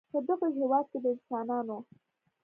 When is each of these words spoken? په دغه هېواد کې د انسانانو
په 0.13 0.19
دغه 0.27 0.47
هېواد 0.57 0.85
کې 0.91 0.99
د 1.03 1.05
انسانانو 1.15 1.77